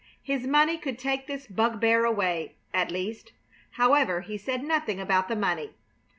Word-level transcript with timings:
His 0.23 0.47
money 0.47 0.79
could 0.79 0.97
take 0.97 1.27
this 1.27 1.45
bugbear 1.45 2.05
away, 2.05 2.55
at 2.73 2.89
least. 2.89 3.33
However, 3.73 4.21
he 4.21 4.35
said 4.35 4.63
nothing 4.63 4.99
about 4.99 5.27
the 5.27 5.35
money. 5.35 5.75